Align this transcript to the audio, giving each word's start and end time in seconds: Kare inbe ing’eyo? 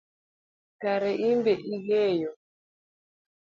Kare 0.81 1.11
inbe 1.29 1.53
ing’eyo? 1.73 2.31